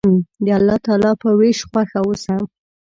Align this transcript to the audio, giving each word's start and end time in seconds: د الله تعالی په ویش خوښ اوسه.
د 0.45 0.47
الله 0.57 0.77
تعالی 0.85 1.11
په 1.21 1.29
ویش 1.39 1.59
خوښ 1.69 1.89
اوسه. 2.01 2.35